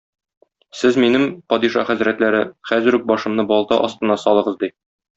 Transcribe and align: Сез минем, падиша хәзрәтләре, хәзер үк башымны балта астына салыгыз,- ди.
Сез 0.79 0.97
минем, 1.03 1.27
падиша 1.53 1.85
хәзрәтләре, 1.91 2.41
хәзер 2.73 3.01
үк 3.01 3.09
башымны 3.15 3.49
балта 3.55 3.81
астына 3.91 4.23
салыгыз,- 4.27 4.61
ди. 4.67 4.77